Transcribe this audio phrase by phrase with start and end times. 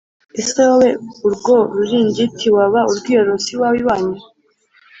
[0.39, 0.89] ese wowe
[1.25, 4.17] urwo ruringiti waba urwiyorosa iwawe/iwanyu?